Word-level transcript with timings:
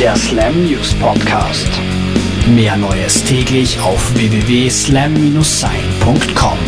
Der 0.00 0.16
Slam 0.16 0.66
News 0.66 0.92
Podcast. 0.94 1.68
Mehr 2.48 2.76
Neues 2.76 3.22
täglich 3.22 3.78
auf 3.78 4.12
www.slam-sein.com. 4.16 6.58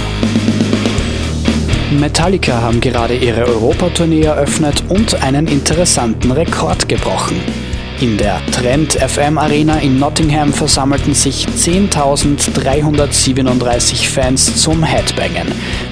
Metallica 1.98 2.62
haben 2.62 2.80
gerade 2.80 3.16
ihre 3.16 3.46
Europatournee 3.46 4.22
eröffnet 4.22 4.84
und 4.88 5.20
einen 5.24 5.48
interessanten 5.48 6.30
Rekord 6.30 6.88
gebrochen. 6.88 7.40
In 8.00 8.16
der 8.16 8.40
Trend 8.52 8.92
FM 8.92 9.38
Arena 9.38 9.78
in 9.78 9.98
Nottingham 9.98 10.52
versammelten 10.52 11.14
sich 11.14 11.48
10.337 11.48 14.08
Fans 14.08 14.62
zum 14.62 14.84
Headbangen, 14.84 15.48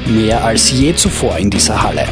mehr 0.06 0.44
als 0.44 0.70
je 0.70 0.94
zuvor 0.94 1.36
in 1.38 1.50
dieser 1.50 1.82
Halle. 1.82 2.06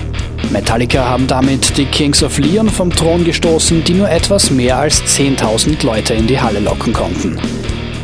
Metallica 0.50 1.08
haben 1.08 1.26
damit 1.26 1.76
die 1.76 1.86
Kings 1.86 2.22
of 2.22 2.38
Leon 2.38 2.68
vom 2.68 2.90
Thron 2.90 3.24
gestoßen, 3.24 3.84
die 3.84 3.94
nur 3.94 4.10
etwas 4.10 4.50
mehr 4.50 4.78
als 4.78 5.02
10.000 5.02 5.84
Leute 5.84 6.14
in 6.14 6.26
die 6.26 6.40
Halle 6.40 6.60
locken 6.60 6.92
konnten. 6.92 7.38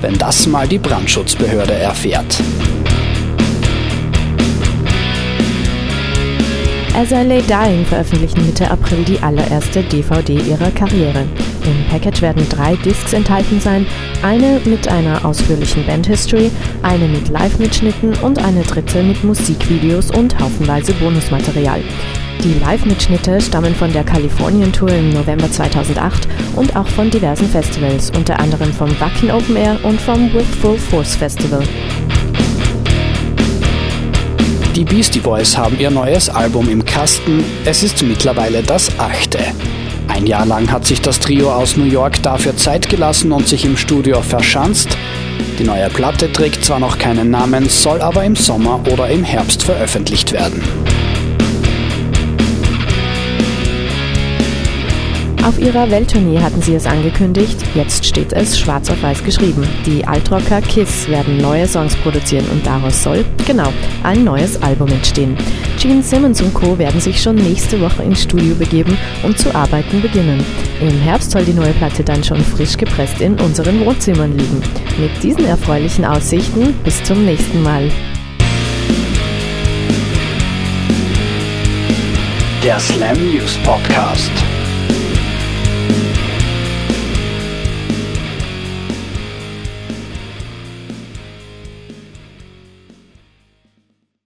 Wenn 0.01 0.17
das 0.17 0.47
mal 0.47 0.67
die 0.67 0.79
Brandschutzbehörde 0.79 1.75
erfährt. 1.75 2.41
As 6.95 7.13
I 7.13 7.23
Lay 7.23 7.43
Dying 7.43 7.85
veröffentlichen 7.85 8.45
Mitte 8.45 8.69
April 8.69 9.05
die 9.05 9.21
allererste 9.21 9.85
DVD 9.85 10.33
ihrer 10.35 10.71
Karriere. 10.73 11.27
Im 11.65 11.85
Package 11.91 12.23
werden 12.23 12.49
drei 12.49 12.75
Discs 12.77 13.13
enthalten 13.13 13.61
sein, 13.61 13.87
eine 14.23 14.61
mit 14.65 14.89
einer 14.89 15.25
ausführlichen 15.25 15.87
Bandhistory, 15.87 16.51
eine 16.83 17.07
mit 17.07 17.29
Live-Mitschnitten 17.29 18.15
und 18.17 18.45
eine 18.45 18.63
dritte 18.63 19.03
mit 19.05 19.23
Musikvideos 19.23 20.11
und 20.11 20.37
haufenweise 20.41 20.93
Bonusmaterial. 20.95 21.83
Die 22.45 22.55
Live-Mitschnitte 22.55 23.41
stammen 23.41 23.75
von 23.75 23.93
der 23.93 24.05
Kalifornien-Tour 24.05 24.91
im 24.91 25.11
November 25.11 25.51
2008 25.51 26.29
und 26.55 26.77
auch 26.77 26.87
von 26.87 27.11
diversen 27.11 27.49
Festivals, 27.49 28.13
unter 28.17 28.39
anderem 28.39 28.73
vom 28.73 28.89
Wacken 29.01 29.33
Open 29.33 29.57
Air 29.57 29.77
und 29.83 30.01
vom 30.01 30.33
With 30.33 30.47
Full 30.61 30.79
Force 30.79 31.17
Festival. 31.17 31.63
Die 34.77 34.85
Beastie 34.85 35.19
Boys 35.19 35.59
haben 35.59 35.81
ihr 35.81 35.91
neues 35.91 36.29
Album 36.29 36.69
im 36.69 36.85
Kasten. 36.85 37.45
Es 37.65 37.83
ist 37.83 38.01
mittlerweile 38.05 38.63
das 38.63 38.97
achte. 39.01 39.41
Ein 40.07 40.25
Jahr 40.29 40.47
lang 40.47 40.71
hat 40.71 40.87
sich 40.87 41.01
das 41.01 41.19
Trio 41.19 41.53
aus 41.53 41.77
New 41.77 41.87
York 41.87 42.23
dafür 42.23 42.57
Zeit 42.57 42.89
gelassen 42.89 43.33
und 43.33 43.49
sich 43.49 43.65
im 43.65 43.77
Studio 43.77 44.23
verschanzt. 44.23 44.97
Die 45.59 45.65
neue 45.65 45.91
Platte 45.91 46.33
trägt 46.33 46.65
zwar 46.65 46.79
noch 46.79 46.99
keinen 46.99 47.31
Namen, 47.31 47.69
soll 47.69 48.01
aber 48.01 48.23
im 48.23 48.37
Sommer 48.37 48.81
oder 48.93 49.09
im 49.09 49.25
Herbst 49.25 49.65
veröffentlicht 49.65 50.33
werden. 50.33 50.63
Auf 55.49 55.59
ihrer 55.59 55.91
Welttournee 55.91 56.41
hatten 56.41 56.61
sie 56.61 56.75
es 56.75 56.85
angekündigt, 56.85 57.57
jetzt 57.75 58.05
steht 58.05 58.35
es 58.35 58.59
schwarz 58.59 58.91
auf 58.91 59.03
weiß 59.03 59.25
geschrieben. 59.25 59.67
Die 59.87 60.07
Altrocker 60.07 60.61
Kiss 60.61 61.09
werden 61.09 61.39
neue 61.39 61.67
Songs 61.67 61.97
produzieren 61.97 62.45
und 62.51 62.67
daraus 62.67 63.03
soll, 63.03 63.25
genau, 63.47 63.73
ein 64.03 64.25
neues 64.25 64.61
Album 64.61 64.89
entstehen. 64.89 65.39
Gene 65.79 66.03
Simmons 66.03 66.43
und 66.43 66.53
Co. 66.53 66.79
werden 66.79 67.01
sich 67.01 67.23
schon 67.23 67.37
nächste 67.37 67.81
Woche 67.81 68.03
ins 68.03 68.25
Studio 68.25 68.55
begeben 68.57 68.95
und 69.23 69.39
zu 69.39 69.55
arbeiten 69.55 70.03
beginnen. 70.03 70.45
Im 70.83 71.01
Herbst 71.01 71.31
soll 71.31 71.47
die 71.47 71.55
neue 71.55 71.73
Platte 71.73 72.05
dann 72.05 72.23
schon 72.23 72.45
frisch 72.45 72.77
gepresst 72.77 73.23
in 73.23 73.41
unseren 73.41 73.83
Wohnzimmern 73.87 74.37
liegen. 74.37 74.61
Mit 74.99 75.23
diesen 75.23 75.47
erfreulichen 75.47 76.05
Aussichten 76.05 76.75
bis 76.85 77.03
zum 77.05 77.25
nächsten 77.25 77.63
Mal. 77.63 77.91
Der 82.63 82.79
Slam 82.79 83.17
News 83.33 83.57
Podcast. 83.65 84.31